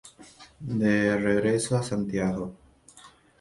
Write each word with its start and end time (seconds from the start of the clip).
De 0.67 1.15
regreso 1.15 1.77
a 1.77 1.83
Santiago. 1.83 2.55